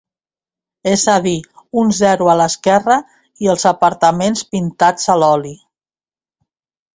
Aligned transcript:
És 0.91 1.01
a 1.15 1.17
dir, 1.25 1.33
un 1.81 1.93
zero 1.97 2.29
a 2.33 2.35
l'esquerra, 2.39 2.97
i 3.47 3.51
els 3.53 3.67
apartaments 3.73 4.43
pintats 4.55 5.07
a 5.17 5.19
l'oli. 5.25 5.55